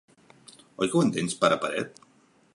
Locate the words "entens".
1.09-1.37